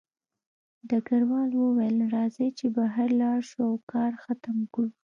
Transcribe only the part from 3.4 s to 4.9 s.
شو او کار ختم کړو